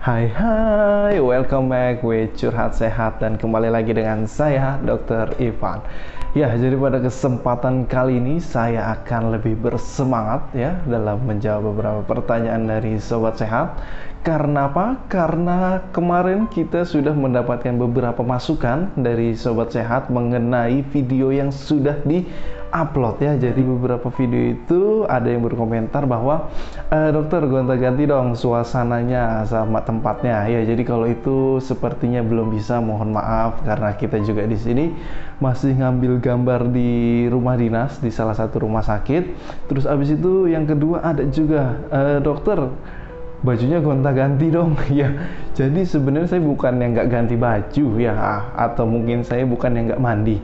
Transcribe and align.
Hai 0.00 0.32
hai, 0.32 1.20
welcome 1.20 1.68
back 1.68 2.00
with 2.00 2.32
Curhat 2.32 2.72
Sehat 2.72 3.20
dan 3.20 3.36
kembali 3.36 3.68
lagi 3.68 3.92
dengan 3.92 4.24
saya 4.24 4.80
Dr. 4.80 5.36
Ivan. 5.36 5.84
Ya, 6.32 6.48
jadi 6.56 6.72
pada 6.80 7.04
kesempatan 7.04 7.84
kali 7.84 8.16
ini 8.16 8.40
saya 8.40 8.96
akan 8.96 9.36
lebih 9.36 9.60
bersemangat 9.60 10.56
ya 10.56 10.80
dalam 10.88 11.20
menjawab 11.28 11.76
beberapa 11.76 12.00
pertanyaan 12.16 12.64
dari 12.64 12.96
sobat 12.96 13.44
sehat. 13.44 13.76
Karena 14.24 14.72
apa? 14.72 15.04
Karena 15.12 15.84
kemarin 15.92 16.48
kita 16.48 16.88
sudah 16.88 17.12
mendapatkan 17.12 17.76
beberapa 17.76 18.24
masukan 18.24 18.88
dari 18.96 19.36
sobat 19.36 19.76
sehat 19.76 20.08
mengenai 20.08 20.80
video 20.96 21.28
yang 21.28 21.52
sudah 21.52 22.00
di 22.08 22.24
upload 22.70 23.20
ya. 23.20 23.32
Jadi 23.36 23.60
beberapa 23.62 24.08
video 24.14 24.54
itu 24.54 24.80
ada 25.06 25.26
yang 25.26 25.42
berkomentar 25.44 26.06
bahwa 26.06 26.50
e, 26.88 27.10
dokter 27.10 27.44
gonta-ganti 27.44 28.06
dong 28.06 28.38
suasananya 28.38 29.44
sama 29.46 29.82
tempatnya. 29.82 30.46
Ya 30.46 30.62
jadi 30.64 30.82
kalau 30.86 31.06
itu 31.10 31.58
sepertinya 31.60 32.22
belum 32.22 32.54
bisa 32.54 32.78
mohon 32.78 33.14
maaf. 33.14 33.60
Karena 33.66 33.94
kita 33.94 34.22
juga 34.22 34.46
di 34.46 34.56
sini 34.56 34.84
masih 35.42 35.76
ngambil 35.76 36.22
gambar 36.22 36.60
di 36.70 37.26
rumah 37.28 37.58
dinas 37.58 37.98
di 37.98 38.08
salah 38.08 38.34
satu 38.34 38.64
rumah 38.64 38.86
sakit. 38.86 39.22
Terus 39.68 39.84
abis 39.84 40.14
itu 40.14 40.48
yang 40.48 40.64
kedua 40.64 41.02
ada 41.02 41.26
juga 41.28 41.76
e, 41.90 42.00
dokter 42.22 42.58
bajunya 43.40 43.82
gonta-ganti 43.82 44.46
dong. 44.48 44.78
Ya 44.90 45.10
jadi 45.54 45.86
sebenarnya 45.86 46.38
saya 46.38 46.42
bukan 46.42 46.78
yang 46.80 46.96
nggak 46.96 47.08
ganti 47.10 47.34
baju 47.34 47.86
ya. 47.98 48.14
Atau 48.54 48.86
mungkin 48.86 49.26
saya 49.26 49.42
bukan 49.44 49.76
yang 49.76 49.84
nggak 49.92 50.02
mandi 50.02 50.38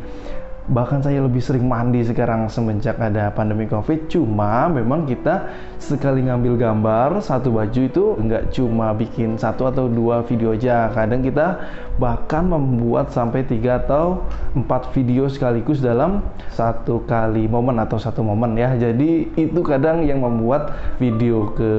bahkan 0.67 0.99
saya 0.99 1.23
lebih 1.23 1.39
sering 1.39 1.71
mandi 1.71 2.03
sekarang 2.03 2.51
semenjak 2.51 2.99
ada 2.99 3.31
pandemi 3.31 3.71
covid. 3.71 4.11
Cuma 4.11 4.67
memang 4.67 5.07
kita 5.07 5.47
sekali 5.79 6.27
ngambil 6.27 6.59
gambar 6.59 7.23
satu 7.23 7.55
baju 7.55 7.81
itu 7.87 8.05
nggak 8.19 8.51
cuma 8.51 8.91
bikin 8.91 9.39
satu 9.39 9.71
atau 9.71 9.87
dua 9.87 10.27
video 10.27 10.59
aja. 10.59 10.91
Kadang 10.91 11.23
kita 11.23 11.63
bahkan 12.03 12.51
membuat 12.51 13.15
sampai 13.15 13.47
tiga 13.47 13.79
atau 13.79 14.27
empat 14.59 14.91
video 14.91 15.31
sekaligus 15.31 15.79
dalam 15.79 16.21
satu 16.51 17.07
kali 17.07 17.47
momen 17.47 17.79
atau 17.79 17.97
satu 17.97 18.27
momen 18.27 18.59
ya. 18.59 18.75
Jadi 18.75 19.31
itu 19.39 19.61
kadang 19.63 20.03
yang 20.03 20.19
membuat 20.19 20.75
video 20.99 21.55
ke 21.55 21.71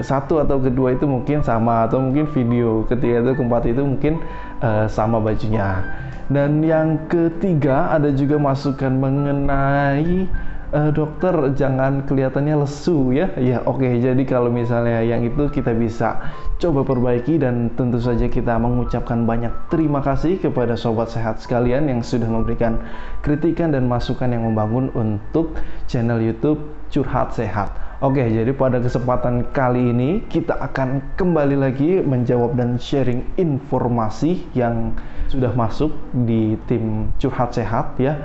satu 0.00 0.40
atau 0.40 0.56
kedua 0.56 0.96
itu 0.96 1.04
mungkin 1.04 1.44
sama 1.44 1.84
atau 1.84 2.00
mungkin 2.00 2.24
video 2.32 2.88
ketiga 2.88 3.20
atau 3.20 3.36
keempat 3.36 3.62
itu 3.68 3.82
mungkin 3.84 4.16
uh, 4.64 4.88
sama 4.88 5.20
bajunya 5.20 5.84
dan 6.30 6.62
yang 6.62 7.10
ketiga 7.10 7.90
ada 7.90 8.14
juga 8.14 8.38
masukan 8.38 8.94
mengenai 8.94 10.30
uh, 10.70 10.90
dokter 10.94 11.34
jangan 11.58 12.06
kelihatannya 12.06 12.62
lesu 12.62 13.10
ya. 13.10 13.34
Ya 13.34 13.58
oke, 13.66 13.82
okay. 13.82 13.98
jadi 13.98 14.22
kalau 14.22 14.46
misalnya 14.46 15.02
yang 15.02 15.26
itu 15.26 15.50
kita 15.50 15.74
bisa 15.74 16.22
coba 16.62 16.86
perbaiki 16.86 17.42
dan 17.42 17.74
tentu 17.74 17.98
saja 17.98 18.30
kita 18.30 18.62
mengucapkan 18.62 19.26
banyak 19.26 19.50
terima 19.74 19.98
kasih 20.06 20.38
kepada 20.38 20.78
sobat 20.78 21.10
sehat 21.10 21.42
sekalian 21.42 21.90
yang 21.90 22.00
sudah 22.04 22.30
memberikan 22.30 22.78
kritikan 23.26 23.74
dan 23.74 23.90
masukan 23.90 24.30
yang 24.30 24.46
membangun 24.46 24.86
untuk 24.94 25.58
channel 25.90 26.22
YouTube 26.22 26.62
Curhat 26.94 27.34
Sehat. 27.34 27.89
Oke, 28.00 28.24
jadi 28.24 28.48
pada 28.56 28.80
kesempatan 28.80 29.52
kali 29.52 29.92
ini 29.92 30.24
kita 30.24 30.56
akan 30.56 31.12
kembali 31.20 31.52
lagi 31.52 32.00
menjawab 32.00 32.56
dan 32.56 32.80
sharing 32.80 33.20
informasi 33.36 34.40
yang 34.56 34.96
sudah 35.28 35.52
masuk 35.52 35.92
di 36.24 36.56
tim 36.64 37.12
curhat 37.20 37.52
sehat 37.52 38.00
ya. 38.00 38.16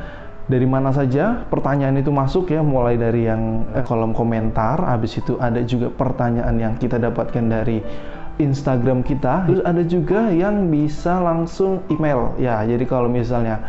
Dari 0.48 0.64
mana 0.64 0.96
saja 0.96 1.44
pertanyaan 1.52 2.00
itu 2.00 2.08
masuk 2.08 2.56
ya, 2.56 2.64
mulai 2.64 2.96
dari 2.96 3.28
yang 3.28 3.68
eh, 3.76 3.84
kolom 3.84 4.16
komentar, 4.16 4.80
habis 4.80 5.20
itu 5.20 5.36
ada 5.44 5.60
juga 5.68 5.92
pertanyaan 5.92 6.56
yang 6.56 6.74
kita 6.80 6.96
dapatkan 6.96 7.44
dari 7.44 7.84
Instagram 8.38 9.02
kita. 9.02 9.48
Terus 9.48 9.62
ada 9.64 9.84
juga 9.86 10.32
yang 10.32 10.68
bisa 10.68 11.20
langsung 11.24 11.84
email. 11.88 12.36
Ya, 12.36 12.60
jadi 12.68 12.84
kalau 12.84 13.08
misalnya 13.08 13.64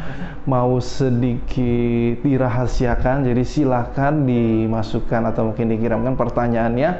mau 0.47 0.78
sedikit 0.83 2.22
dirahasiakan, 2.22 3.26
jadi 3.26 3.43
silahkan 3.43 4.26
dimasukkan 4.26 5.34
atau 5.34 5.53
mungkin 5.53 5.71
dikirimkan 5.71 6.15
pertanyaannya 6.15 6.91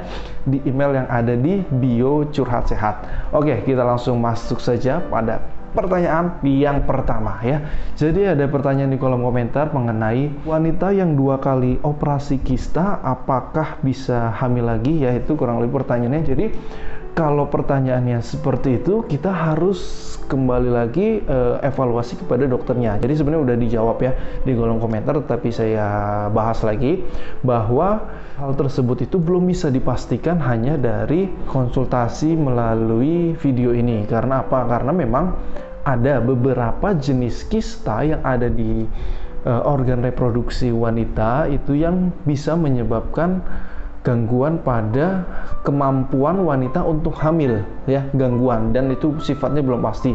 di 0.47 0.63
email 0.67 1.03
yang 1.03 1.07
ada 1.07 1.35
di 1.35 1.63
bio 1.67 2.27
curhat 2.31 2.71
sehat. 2.71 3.03
Oke, 3.35 3.63
kita 3.63 3.83
langsung 3.83 4.19
masuk 4.19 4.63
saja 4.63 5.03
pada 5.03 5.57
pertanyaan 5.77 6.41
yang 6.41 6.81
pertama 6.89 7.37
ya. 7.45 7.61
Jadi 7.93 8.25
ada 8.25 8.49
pertanyaan 8.49 8.89
di 8.89 8.97
kolom 8.97 9.21
komentar 9.21 9.69
mengenai 9.69 10.31
wanita 10.41 10.89
yang 10.95 11.13
dua 11.13 11.37
kali 11.37 11.77
operasi 11.85 12.41
kista 12.41 12.97
apakah 13.05 13.77
bisa 13.85 14.33
hamil 14.41 14.65
lagi? 14.65 15.05
Ya 15.05 15.13
itu 15.13 15.37
kurang 15.37 15.61
lebih 15.61 15.83
pertanyaannya. 15.83 16.23
Jadi 16.25 16.45
kalau 17.17 17.49
pertanyaannya 17.49 18.21
seperti 18.21 18.77
itu, 18.77 19.01
kita 19.09 19.33
harus 19.33 20.05
kembali 20.29 20.69
lagi 20.69 21.25
uh, 21.25 21.57
evaluasi 21.65 22.13
kepada 22.21 22.45
dokternya. 22.45 23.01
Jadi 23.01 23.17
sebenarnya 23.17 23.43
udah 23.49 23.57
dijawab 23.57 23.97
ya 24.05 24.13
di 24.45 24.53
kolom 24.53 24.77
komentar, 24.77 25.17
tapi 25.25 25.49
saya 25.49 26.29
bahas 26.29 26.61
lagi 26.61 27.01
bahwa 27.41 28.05
hal 28.37 28.53
tersebut 28.53 29.09
itu 29.09 29.17
belum 29.17 29.49
bisa 29.49 29.73
dipastikan 29.73 30.37
hanya 30.45 30.77
dari 30.77 31.25
konsultasi 31.49 32.37
melalui 32.37 33.33
video 33.41 33.73
ini. 33.73 34.05
Karena 34.05 34.45
apa? 34.45 34.69
Karena 34.69 34.93
memang 34.93 35.33
ada 35.89 36.21
beberapa 36.21 36.93
jenis 36.93 37.49
kista 37.49 38.05
yang 38.05 38.21
ada 38.21 38.45
di 38.45 38.85
uh, 39.49 39.65
organ 39.65 40.05
reproduksi 40.05 40.69
wanita 40.69 41.49
itu 41.49 41.81
yang 41.81 42.13
bisa 42.29 42.53
menyebabkan 42.53 43.41
gangguan 44.01 44.61
pada 44.61 45.25
kemampuan 45.61 46.41
wanita 46.41 46.81
untuk 46.83 47.15
hamil 47.21 47.61
ya 47.87 48.05
gangguan. 48.13 48.75
Dan 48.75 48.93
itu 48.93 49.17
sifatnya 49.23 49.63
belum 49.65 49.81
pasti. 49.81 50.13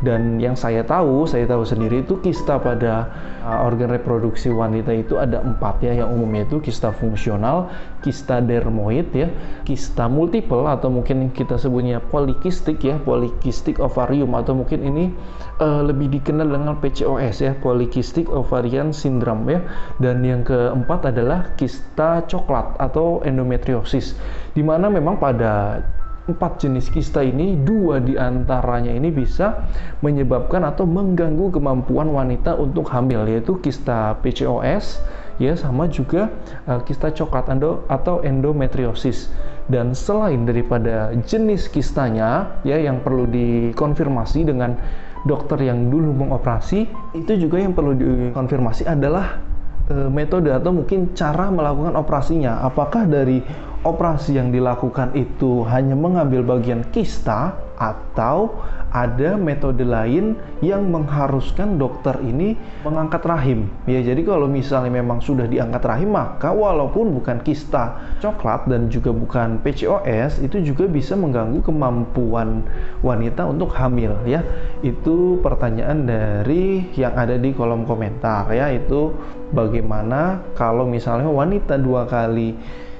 Dan 0.00 0.38
yang 0.38 0.54
saya 0.54 0.86
tahu 0.86 1.26
saya 1.26 1.44
tahu 1.44 1.66
sendiri 1.66 2.06
itu 2.06 2.22
kista 2.22 2.56
pada 2.62 3.10
uh, 3.42 3.66
organ 3.66 3.90
reproduksi 3.90 4.48
wanita 4.48 4.94
itu 4.94 5.18
ada 5.18 5.42
empat 5.42 5.82
ya. 5.82 5.92
Yang 6.06 6.08
umumnya 6.14 6.42
itu 6.46 6.62
kista 6.62 6.94
fungsional 6.94 7.68
kista 7.98 8.38
dermoid 8.38 9.10
ya 9.10 9.26
kista 9.66 10.06
multiple 10.06 10.70
atau 10.70 10.86
mungkin 10.86 11.34
kita 11.34 11.58
sebutnya 11.58 11.98
polikistik 11.98 12.78
ya 12.86 12.94
polikistik 13.02 13.82
ovarium 13.82 14.38
atau 14.38 14.54
mungkin 14.54 14.86
ini 14.86 15.10
uh, 15.58 15.82
lebih 15.82 16.14
dikenal 16.14 16.46
dengan 16.46 16.78
PCOS 16.78 17.36
ya 17.42 17.52
polikistik 17.58 18.30
ovarian 18.30 18.94
syndrome 18.94 19.44
ya. 19.50 19.60
Dan 19.98 20.22
yang 20.22 20.46
keempat 20.46 21.10
adalah 21.10 21.50
kista 21.58 22.22
coklat 22.30 22.78
atau 22.78 23.20
endometriosis. 23.26 24.14
Di 24.54 24.62
mana 24.62 24.86
memang 24.86 25.18
pada 25.18 25.82
empat 26.28 26.60
jenis 26.60 26.92
kista 26.92 27.24
ini 27.24 27.56
dua 27.64 28.04
di 28.04 28.20
antaranya 28.20 28.92
ini 28.92 29.08
bisa 29.08 29.64
menyebabkan 30.04 30.60
atau 30.62 30.84
mengganggu 30.84 31.56
kemampuan 31.56 32.12
wanita 32.12 32.52
untuk 32.60 32.92
hamil 32.92 33.24
yaitu 33.24 33.56
kista 33.64 34.20
PCOS 34.20 35.00
ya 35.40 35.54
sama 35.54 35.88
juga 35.88 36.28
uh, 36.68 36.82
kista 36.84 37.08
coklat 37.14 37.48
endo 37.48 37.86
atau 37.88 38.20
endometriosis. 38.20 39.32
Dan 39.68 39.92
selain 39.92 40.48
daripada 40.48 41.12
jenis 41.28 41.68
kistanya 41.68 42.60
ya 42.64 42.76
yang 42.80 43.04
perlu 43.04 43.28
dikonfirmasi 43.28 44.48
dengan 44.48 44.76
dokter 45.28 45.60
yang 45.60 45.92
dulu 45.92 46.14
mengoperasi 46.14 46.88
itu 47.12 47.32
juga 47.36 47.60
yang 47.60 47.76
perlu 47.76 47.92
dikonfirmasi 47.92 48.88
adalah 48.88 49.40
uh, 49.92 50.08
metode 50.08 50.48
atau 50.52 50.72
mungkin 50.72 51.12
cara 51.12 51.48
melakukan 51.52 51.94
operasinya. 51.96 52.64
Apakah 52.64 53.04
dari 53.04 53.44
operasi 53.86 54.34
yang 54.34 54.50
dilakukan 54.50 55.14
itu 55.14 55.62
hanya 55.70 55.94
mengambil 55.94 56.42
bagian 56.42 56.82
kista 56.90 57.54
atau 57.78 58.58
ada 58.90 59.36
metode 59.36 59.84
lain 59.84 60.34
yang 60.64 60.88
mengharuskan 60.88 61.76
dokter 61.76 62.18
ini 62.24 62.56
mengangkat 62.82 63.22
rahim. 63.22 63.68
Ya, 63.84 64.00
jadi 64.00 64.24
kalau 64.24 64.48
misalnya 64.48 64.98
memang 64.98 65.22
sudah 65.22 65.44
diangkat 65.44 65.84
rahim, 65.84 66.16
maka 66.16 66.50
walaupun 66.50 67.12
bukan 67.14 67.38
kista 67.44 68.00
coklat 68.18 68.66
dan 68.66 68.88
juga 68.90 69.14
bukan 69.14 69.60
PCOS, 69.62 70.42
itu 70.42 70.72
juga 70.72 70.88
bisa 70.88 71.14
mengganggu 71.14 71.62
kemampuan 71.62 72.64
wanita 73.04 73.46
untuk 73.46 73.70
hamil 73.76 74.16
ya. 74.24 74.42
Itu 74.80 75.38
pertanyaan 75.44 76.08
dari 76.08 76.88
yang 76.96 77.14
ada 77.14 77.36
di 77.36 77.52
kolom 77.54 77.84
komentar 77.84 78.48
ya, 78.50 78.72
itu 78.72 79.14
bagaimana 79.52 80.42
kalau 80.56 80.88
misalnya 80.88 81.28
wanita 81.28 81.76
dua 81.78 82.08
kali 82.08 82.56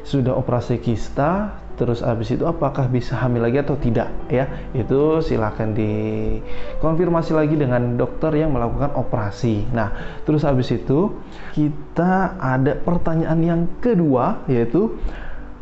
sudah 0.07 0.35
operasi 0.35 0.79
kista 0.81 1.59
terus 1.79 2.03
habis 2.03 2.35
itu 2.35 2.43
apakah 2.43 2.91
bisa 2.91 3.15
hamil 3.15 3.47
lagi 3.47 3.63
atau 3.63 3.79
tidak 3.79 4.11
ya? 4.27 4.51
Itu 4.75 5.23
silahkan 5.23 5.71
dikonfirmasi 5.71 7.33
lagi 7.39 7.55
dengan 7.55 7.95
dokter 7.95 8.35
yang 8.35 8.51
melakukan 8.51 8.99
operasi. 8.99 9.63
Nah 9.71 9.95
terus 10.27 10.43
habis 10.43 10.75
itu 10.75 11.15
kita 11.55 12.35
ada 12.43 12.75
pertanyaan 12.83 13.41
yang 13.47 13.61
kedua 13.79 14.43
yaitu 14.51 14.99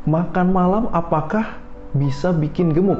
makan 0.08 0.56
malam 0.56 0.88
apakah 0.96 1.60
bisa 1.92 2.32
bikin 2.32 2.72
gemuk? 2.72 2.98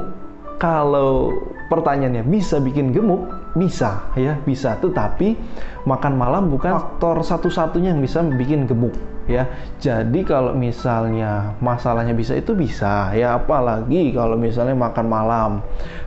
Kalau 0.61 1.33
pertanyaannya 1.73 2.25
bisa 2.29 2.61
bikin 2.61 2.93
gemuk 2.93 3.33
bisa 3.57 4.13
ya 4.13 4.37
bisa. 4.45 4.77
Tetapi 4.77 5.41
makan 5.89 6.21
malam 6.21 6.53
bukan 6.53 6.77
faktor 6.77 7.25
satu-satunya 7.25 7.97
yang 7.97 8.05
bisa 8.05 8.21
bikin 8.21 8.69
gemuk 8.69 9.16
ya. 9.27 9.47
Jadi 9.83 10.27
kalau 10.27 10.55
misalnya 10.57 11.55
masalahnya 11.63 12.15
bisa 12.17 12.35
itu 12.35 12.55
bisa 12.55 13.13
ya 13.13 13.39
apalagi 13.39 14.15
kalau 14.15 14.35
misalnya 14.35 14.75
makan 14.75 15.07
malam. 15.07 15.51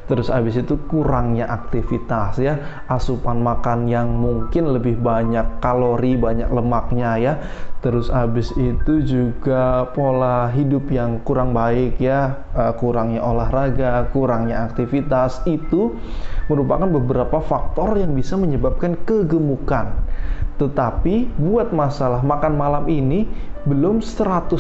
Terus 0.10 0.34
habis 0.34 0.58
itu 0.58 0.74
kurangnya 0.90 1.46
aktivitas 1.46 2.42
ya, 2.42 2.58
asupan 2.90 3.46
makan 3.46 3.86
yang 3.86 4.10
mungkin 4.10 4.74
lebih 4.74 4.98
banyak 4.98 5.62
kalori, 5.62 6.18
banyak 6.18 6.50
lemaknya 6.50 7.14
ya. 7.22 7.34
Terus 7.86 8.10
habis 8.10 8.50
itu 8.58 9.06
juga 9.06 9.86
pola 9.94 10.50
hidup 10.50 10.90
yang 10.90 11.22
kurang 11.22 11.54
baik 11.54 12.02
ya, 12.02 12.42
uh, 12.58 12.74
kurangnya 12.74 13.22
olahraga, 13.22 14.10
kurangnya 14.10 14.66
aktivitas 14.66 15.46
itu 15.46 15.94
merupakan 16.50 16.90
beberapa 16.90 17.38
faktor 17.46 17.94
yang 18.02 18.18
bisa 18.18 18.34
menyebabkan 18.34 18.98
kegemukan. 19.06 19.94
Tetapi 20.60 21.40
buat 21.40 21.72
masalah 21.72 22.20
makan 22.20 22.54
malam 22.60 22.86
ini 22.92 23.24
belum 23.68 24.00
100% 24.00 24.56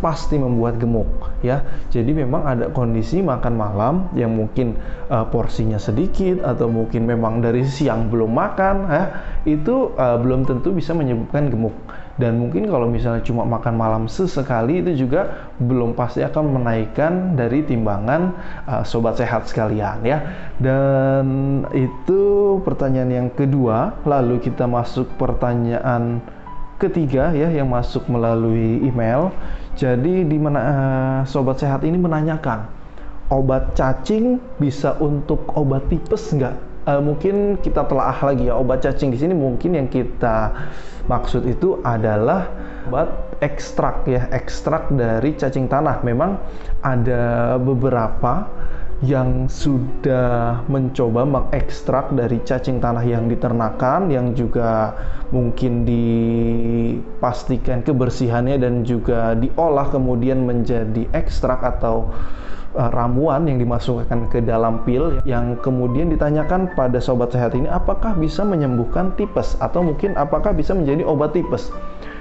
pasti 0.00 0.40
membuat 0.40 0.80
gemuk 0.80 1.08
ya. 1.44 1.64
Jadi 1.92 2.16
memang 2.16 2.48
ada 2.48 2.72
kondisi 2.72 3.20
makan 3.20 3.54
malam 3.56 3.94
yang 4.16 4.32
mungkin 4.32 4.76
uh, 5.12 5.24
porsinya 5.28 5.76
sedikit 5.76 6.40
atau 6.44 6.68
mungkin 6.68 7.04
memang 7.04 7.44
dari 7.44 7.64
siang 7.68 8.08
belum 8.08 8.32
makan 8.32 8.76
ya, 8.88 9.04
itu 9.44 9.92
uh, 9.96 10.16
belum 10.16 10.48
tentu 10.48 10.72
bisa 10.72 10.96
menyebabkan 10.96 11.52
gemuk 11.52 11.76
dan 12.18 12.34
mungkin 12.42 12.66
kalau 12.66 12.90
misalnya 12.90 13.22
cuma 13.22 13.46
makan 13.46 13.78
malam 13.78 14.04
sesekali 14.10 14.82
itu 14.82 15.06
juga 15.06 15.54
belum 15.62 15.94
pasti 15.94 16.26
akan 16.26 16.58
menaikkan 16.58 17.38
dari 17.38 17.62
timbangan 17.62 18.34
uh, 18.66 18.82
sobat 18.82 19.22
sehat 19.22 19.46
sekalian 19.46 20.02
ya. 20.02 20.18
Dan 20.58 21.62
itu 21.70 22.58
pertanyaan 22.66 23.10
yang 23.14 23.28
kedua. 23.30 24.02
Lalu 24.02 24.42
kita 24.42 24.66
masuk 24.66 25.06
pertanyaan 25.14 26.18
ketiga 26.82 27.30
ya 27.30 27.54
yang 27.54 27.70
masuk 27.70 28.10
melalui 28.10 28.82
email. 28.82 29.30
Jadi 29.78 30.26
di 30.26 30.38
mana 30.42 30.58
uh, 30.58 31.18
sobat 31.22 31.62
sehat 31.62 31.86
ini 31.86 32.02
menanyakan 32.02 32.66
obat 33.30 33.78
cacing 33.78 34.42
bisa 34.58 34.98
untuk 34.98 35.46
obat 35.54 35.86
tipes 35.86 36.34
nggak 36.34 36.58
uh, 36.88 37.00
mungkin 37.04 37.60
kita 37.60 37.84
telah 37.84 38.16
lagi 38.24 38.48
ya. 38.48 38.56
Obat 38.56 38.80
cacing 38.80 39.12
di 39.12 39.20
sini 39.20 39.36
mungkin 39.36 39.76
yang 39.76 39.92
kita 39.92 40.56
maksud 41.04 41.44
itu 41.44 41.84
adalah 41.84 42.48
obat 42.88 43.36
ekstrak 43.44 44.08
ya 44.08 44.24
ekstrak 44.32 44.88
dari 44.96 45.36
cacing 45.36 45.68
tanah. 45.68 46.00
Memang 46.00 46.40
ada 46.80 47.60
beberapa 47.60 48.48
yang 48.98 49.46
sudah 49.46 50.66
mencoba 50.66 51.22
mengekstrak 51.22 52.10
dari 52.18 52.42
cacing 52.42 52.82
tanah 52.82 53.06
yang 53.06 53.30
diternakan 53.30 54.10
yang 54.10 54.34
juga 54.34 54.90
mungkin 55.30 55.86
dipastikan 55.86 57.86
kebersihannya 57.86 58.58
dan 58.58 58.82
juga 58.82 59.38
diolah 59.38 59.86
kemudian 59.94 60.42
menjadi 60.42 61.06
ekstrak 61.14 61.62
atau 61.62 62.10
uh, 62.76 62.90
ramuan 62.92 63.48
yang 63.48 63.56
dimasukkan 63.62 64.28
ke 64.28 64.44
dalam 64.44 64.82
pil 64.84 65.22
yang 65.24 65.56
kemudian 65.62 66.12
ditanyakan 66.12 66.72
pada 66.76 66.98
sobat 67.00 67.32
sehat 67.32 67.56
ini 67.56 67.70
apakah 67.70 68.12
bisa 68.18 68.44
menyembuhkan 68.44 69.14
tipes 69.16 69.56
atau 69.62 69.80
mungkin 69.80 70.18
apakah 70.18 70.52
bisa 70.52 70.74
menjadi 70.76 71.06
obat 71.06 71.32
tipes. 71.32 71.72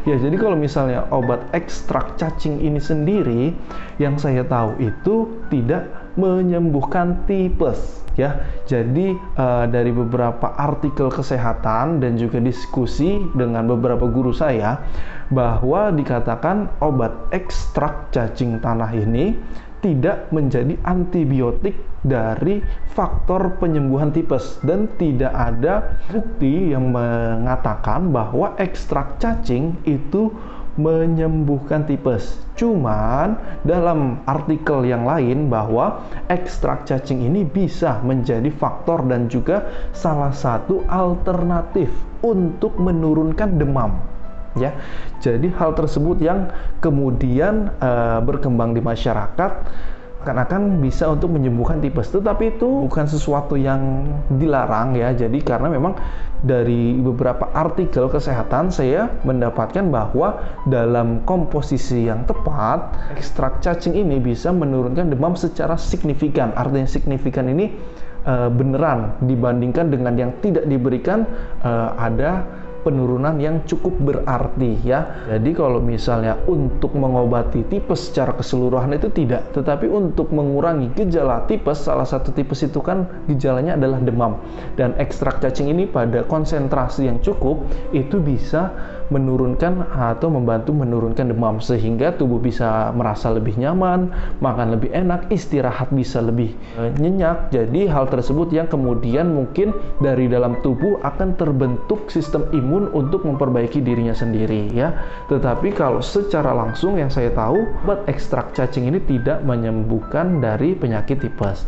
Ya, 0.08 0.16
jadi 0.16 0.40
kalau 0.40 0.56
misalnya 0.56 1.04
obat 1.12 1.44
ekstrak 1.52 2.16
cacing 2.16 2.64
ini 2.64 2.80
sendiri 2.80 3.52
yang 4.00 4.16
saya 4.16 4.48
tahu 4.48 4.80
itu 4.80 5.28
tidak 5.52 5.84
menyembuhkan 6.16 7.28
tipes 7.28 8.08
ya. 8.16 8.40
Jadi 8.66 9.20
uh, 9.36 9.68
dari 9.68 9.92
beberapa 9.92 10.56
artikel 10.56 11.12
kesehatan 11.12 12.00
dan 12.00 12.16
juga 12.16 12.40
diskusi 12.40 13.20
dengan 13.36 13.68
beberapa 13.68 14.08
guru 14.08 14.32
saya 14.32 14.80
bahwa 15.28 15.92
dikatakan 15.92 16.72
obat 16.80 17.14
ekstrak 17.36 18.08
cacing 18.16 18.64
tanah 18.64 18.96
ini 18.96 19.36
tidak 19.88 20.28
menjadi 20.36 20.76
antibiotik 20.84 21.80
dari 22.04 22.60
faktor 22.92 23.56
penyembuhan 23.56 24.12
tipes 24.12 24.60
dan 24.68 24.92
tidak 25.00 25.32
ada 25.32 25.96
bukti 26.12 26.76
yang 26.76 26.92
mengatakan 26.92 28.12
bahwa 28.12 28.52
ekstrak 28.60 29.16
cacing 29.24 29.80
itu 29.88 30.28
menyembuhkan 30.76 31.88
tipes. 31.88 32.36
Cuman 32.60 33.40
dalam 33.64 34.20
artikel 34.28 34.84
yang 34.84 35.08
lain 35.08 35.48
bahwa 35.48 36.04
ekstrak 36.28 36.84
cacing 36.84 37.24
ini 37.24 37.48
bisa 37.48 38.04
menjadi 38.04 38.52
faktor 38.52 39.08
dan 39.08 39.32
juga 39.32 39.72
salah 39.96 40.36
satu 40.36 40.84
alternatif 40.92 41.90
untuk 42.22 42.76
menurunkan 42.76 43.56
demam 43.56 44.17
ya. 44.58 44.72
Jadi 45.24 45.50
hal 45.54 45.74
tersebut 45.74 46.22
yang 46.22 46.52
kemudian 46.84 47.74
uh, 47.80 48.20
berkembang 48.22 48.74
di 48.74 48.82
masyarakat 48.82 49.52
akan 50.28 50.44
akan 50.44 50.62
bisa 50.84 51.08
untuk 51.08 51.32
menyembuhkan 51.32 51.80
tipes. 51.80 52.12
Tetapi 52.12 52.60
itu 52.60 52.68
bukan 52.68 53.08
sesuatu 53.08 53.56
yang 53.56 54.04
dilarang 54.36 55.00
ya. 55.00 55.16
Jadi 55.16 55.40
karena 55.40 55.72
memang 55.72 55.96
dari 56.44 57.00
beberapa 57.00 57.48
artikel 57.56 58.12
kesehatan 58.12 58.68
saya 58.68 59.08
mendapatkan 59.24 59.88
bahwa 59.88 60.36
dalam 60.68 61.24
komposisi 61.24 62.12
yang 62.12 62.28
tepat 62.28 62.92
ekstrak 63.16 63.64
cacing 63.64 63.96
ini 63.96 64.20
bisa 64.20 64.52
menurunkan 64.52 65.08
demam 65.08 65.40
secara 65.40 65.80
signifikan. 65.80 66.52
Artinya 66.60 66.92
signifikan 66.92 67.48
ini 67.48 67.72
uh, 68.28 68.52
beneran 68.52 69.16
dibandingkan 69.24 69.88
dengan 69.88 70.14
yang 70.20 70.32
tidak 70.44 70.68
diberikan 70.68 71.24
uh, 71.64 71.96
ada 71.96 72.44
penurunan 72.82 73.38
yang 73.38 73.64
cukup 73.66 73.96
berarti 74.02 74.78
ya. 74.84 75.28
Jadi 75.30 75.54
kalau 75.54 75.80
misalnya 75.80 76.38
untuk 76.46 76.94
mengobati 76.98 77.66
tipes 77.68 78.10
secara 78.12 78.36
keseluruhan 78.36 78.94
itu 78.98 79.10
tidak, 79.14 79.54
tetapi 79.54 79.90
untuk 79.90 80.34
mengurangi 80.34 80.94
gejala 80.94 81.46
tipes, 81.46 81.86
salah 81.86 82.06
satu 82.06 82.34
tipes 82.34 82.66
itu 82.66 82.82
kan 82.82 83.08
gejalanya 83.30 83.78
adalah 83.78 84.02
demam. 84.02 84.42
Dan 84.76 84.94
ekstrak 84.98 85.40
cacing 85.42 85.70
ini 85.72 85.88
pada 85.88 86.26
konsentrasi 86.26 87.10
yang 87.10 87.22
cukup 87.24 87.64
itu 87.94 88.20
bisa 88.20 88.74
menurunkan 89.08 89.88
atau 89.96 90.28
membantu 90.28 90.76
menurunkan 90.76 91.32
demam 91.32 91.64
sehingga 91.64 92.16
tubuh 92.16 92.40
bisa 92.40 92.92
merasa 92.92 93.32
lebih 93.32 93.56
nyaman, 93.56 94.12
makan 94.44 94.76
lebih 94.76 94.92
enak, 94.92 95.32
istirahat 95.32 95.92
bisa 95.96 96.20
lebih 96.20 96.52
e, 96.76 96.92
nyenyak. 97.00 97.50
Jadi 97.52 97.88
hal 97.88 98.12
tersebut 98.12 98.52
yang 98.52 98.68
kemudian 98.68 99.32
mungkin 99.32 99.72
dari 100.04 100.28
dalam 100.28 100.60
tubuh 100.60 101.00
akan 101.04 101.40
terbentuk 101.40 102.12
sistem 102.12 102.48
imun 102.52 102.92
untuk 102.92 103.24
memperbaiki 103.24 103.80
dirinya 103.80 104.14
sendiri 104.14 104.72
ya. 104.76 104.92
Tetapi 105.32 105.72
kalau 105.76 106.04
secara 106.04 106.52
langsung 106.52 107.00
yang 107.00 107.12
saya 107.12 107.32
tahu, 107.32 107.64
obat 107.88 108.04
ekstrak 108.12 108.52
cacing 108.52 108.92
ini 108.92 109.00
tidak 109.08 109.44
menyembuhkan 109.48 110.44
dari 110.44 110.76
penyakit 110.76 111.24
tipes. 111.24 111.64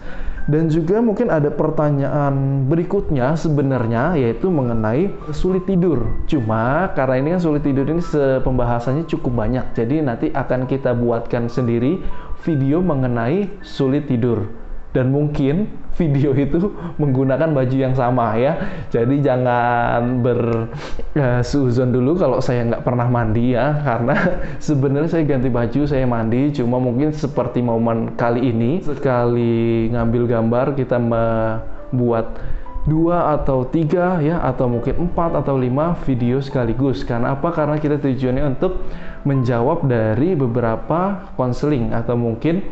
Dan 0.49 0.65
juga 0.65 0.97
mungkin 0.97 1.29
ada 1.29 1.53
pertanyaan 1.53 2.65
berikutnya 2.65 3.37
sebenarnya 3.37 4.17
yaitu 4.17 4.49
mengenai 4.49 5.13
sulit 5.29 5.69
tidur. 5.69 6.09
Cuma 6.25 6.89
karena 6.97 7.21
ini 7.21 7.29
kan 7.37 7.41
sulit 7.45 7.61
tidur 7.61 7.85
ini 7.85 8.01
pembahasannya 8.41 9.05
cukup 9.05 9.45
banyak. 9.45 9.77
Jadi 9.77 10.01
nanti 10.01 10.33
akan 10.33 10.65
kita 10.65 10.97
buatkan 10.97 11.53
sendiri 11.53 12.01
video 12.41 12.81
mengenai 12.81 13.61
sulit 13.61 14.09
tidur 14.09 14.49
dan 14.89 15.13
mungkin 15.13 15.69
video 15.99 16.31
itu 16.31 16.71
menggunakan 16.95 17.51
baju 17.51 17.75
yang 17.75 17.91
sama 17.91 18.39
ya. 18.39 18.55
Jadi 18.87 19.19
jangan 19.19 20.23
bersuzon 20.23 21.91
uh, 21.91 21.93
dulu 21.99 22.15
kalau 22.15 22.39
saya 22.39 22.63
nggak 22.71 22.87
pernah 22.87 23.11
mandi 23.11 23.51
ya, 23.51 23.83
karena 23.83 24.15
sebenarnya 24.67 25.11
saya 25.11 25.23
ganti 25.27 25.51
baju, 25.51 25.81
saya 25.83 26.07
mandi, 26.07 26.55
cuma 26.55 26.79
mungkin 26.79 27.11
seperti 27.11 27.59
momen 27.59 28.15
kali 28.15 28.47
ini 28.47 28.79
sekali 28.79 29.91
ngambil 29.91 30.23
gambar 30.31 30.65
kita 30.79 30.95
membuat 30.95 32.39
dua 32.87 33.35
atau 33.35 33.67
tiga 33.67 34.23
ya 34.23 34.39
atau 34.39 34.71
mungkin 34.71 35.11
empat 35.11 35.35
atau 35.35 35.59
lima 35.59 35.99
video 36.07 36.39
sekaligus. 36.39 37.03
Karena 37.03 37.35
apa? 37.35 37.51
Karena 37.51 37.75
kita 37.75 37.99
tujuannya 37.99 38.55
untuk 38.55 38.79
menjawab 39.27 39.83
dari 39.83 40.31
beberapa 40.33 41.27
konseling 41.35 41.91
atau 41.91 42.15
mungkin 42.15 42.63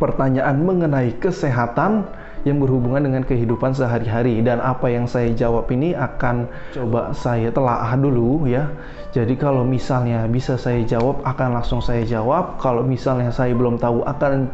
pertanyaan 0.00 0.64
mengenai 0.64 1.12
kesehatan 1.20 2.08
yang 2.48 2.56
berhubungan 2.56 3.04
dengan 3.04 3.22
kehidupan 3.26 3.76
sehari-hari 3.76 4.40
dan 4.40 4.58
apa 4.64 4.88
yang 4.88 5.04
saya 5.04 5.28
jawab 5.36 5.68
ini 5.68 5.92
akan 5.92 6.48
coba 6.72 7.12
saya 7.12 7.52
telaah 7.52 7.92
dulu 8.00 8.48
ya. 8.48 8.68
Jadi 9.10 9.34
kalau 9.34 9.66
misalnya 9.66 10.24
bisa 10.30 10.54
saya 10.54 10.80
jawab 10.86 11.20
akan 11.26 11.58
langsung 11.58 11.82
saya 11.82 12.06
jawab. 12.06 12.56
Kalau 12.62 12.86
misalnya 12.86 13.34
saya 13.34 13.52
belum 13.52 13.76
tahu 13.76 14.06
akan 14.06 14.46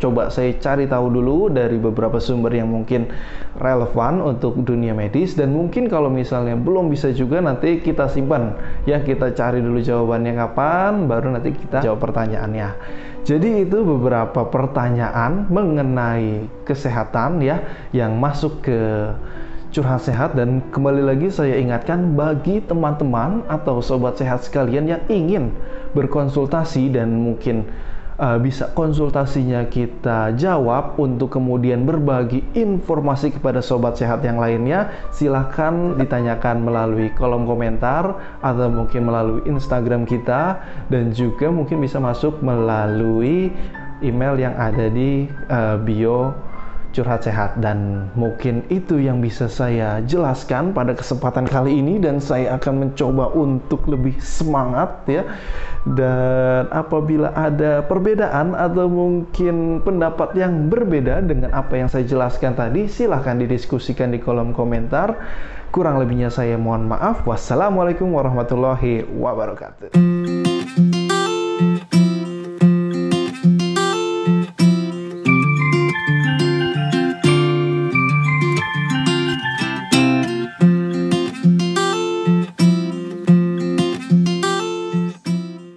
coba 0.00 0.32
saya 0.32 0.56
cari 0.56 0.88
tahu 0.88 1.12
dulu 1.12 1.52
dari 1.52 1.76
beberapa 1.76 2.16
sumber 2.16 2.56
yang 2.56 2.72
mungkin 2.72 3.12
relevan 3.60 4.24
untuk 4.24 4.56
dunia 4.64 4.96
medis. 4.96 5.36
Dan 5.36 5.52
mungkin 5.52 5.86
kalau 5.86 6.08
misalnya 6.08 6.56
belum 6.56 6.88
bisa 6.88 7.12
juga 7.12 7.38
nanti 7.44 7.78
kita 7.84 8.08
simpan. 8.08 8.56
Ya 8.88 9.04
kita 9.04 9.36
cari 9.36 9.60
dulu 9.60 9.78
jawabannya 9.78 10.32
kapan 10.34 11.06
baru 11.06 11.36
nanti 11.36 11.52
kita 11.52 11.84
jawab 11.84 12.00
pertanyaannya. 12.00 12.68
Jadi 13.20 13.68
itu 13.68 13.84
beberapa 13.84 14.48
pertanyaan 14.48 15.44
mengenai 15.52 16.48
kesehatan 16.64 17.44
ya 17.44 17.60
yang 17.92 18.16
masuk 18.16 18.64
ke 18.64 18.80
curhat 19.70 20.00
sehat. 20.02 20.32
Dan 20.32 20.64
kembali 20.72 21.04
lagi 21.04 21.28
saya 21.28 21.60
ingatkan 21.60 22.16
bagi 22.16 22.64
teman-teman 22.64 23.44
atau 23.46 23.84
sobat 23.84 24.16
sehat 24.16 24.42
sekalian 24.48 24.88
yang 24.88 25.02
ingin 25.12 25.52
berkonsultasi 25.92 26.96
dan 26.96 27.12
mungkin 27.12 27.68
uh, 28.20 28.38
bisa 28.38 28.68
konsultasinya 28.76 29.64
kita 29.66 30.36
jawab 30.36 31.00
untuk 31.00 31.32
kemudian 31.32 31.88
berbagi 31.88 32.44
informasi 32.52 33.32
kepada 33.32 33.64
sobat 33.64 33.96
sehat 33.96 34.20
yang 34.22 34.36
lainnya 34.36 34.92
silahkan 35.10 35.96
ditanyakan 35.96 36.62
melalui 36.62 37.08
kolom 37.16 37.48
komentar 37.48 38.14
atau 38.44 38.68
mungkin 38.68 39.08
melalui 39.08 39.40
Instagram 39.48 40.04
kita 40.04 40.60
dan 40.92 41.10
juga 41.16 41.48
mungkin 41.48 41.80
bisa 41.80 41.96
masuk 41.96 42.38
melalui 42.44 43.50
email 44.04 44.36
yang 44.36 44.54
ada 44.56 44.92
di 44.92 45.28
uh, 45.48 45.80
bio 45.80 46.49
curhat 46.90 47.24
sehat 47.24 47.58
dan 47.62 48.10
mungkin 48.18 48.66
itu 48.68 48.98
yang 48.98 49.22
bisa 49.22 49.46
saya 49.46 50.02
jelaskan 50.04 50.74
pada 50.74 50.94
kesempatan 50.94 51.46
kali 51.46 51.78
ini 51.78 52.02
dan 52.02 52.18
saya 52.18 52.58
akan 52.58 52.86
mencoba 52.88 53.30
untuk 53.34 53.86
lebih 53.86 54.18
semangat 54.18 54.90
ya. 55.06 55.22
Dan 55.88 56.68
apabila 56.68 57.32
ada 57.32 57.80
perbedaan 57.86 58.52
atau 58.52 58.86
mungkin 58.90 59.80
pendapat 59.80 60.36
yang 60.36 60.68
berbeda 60.68 61.24
dengan 61.24 61.56
apa 61.56 61.80
yang 61.80 61.88
saya 61.88 62.04
jelaskan 62.04 62.52
tadi 62.52 62.84
silahkan 62.90 63.40
didiskusikan 63.40 64.12
di 64.12 64.20
kolom 64.20 64.52
komentar. 64.52 65.16
Kurang 65.70 66.02
lebihnya 66.02 66.34
saya 66.34 66.58
mohon 66.58 66.90
maaf. 66.90 67.22
Wassalamualaikum 67.22 68.10
warahmatullahi 68.10 69.06
wabarakatuh 69.06 70.19